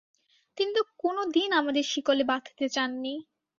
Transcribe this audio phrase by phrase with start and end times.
[0.57, 3.13] তিনি তো কোনোদিন আমাদের শিকলে বাঁধতে চান নি।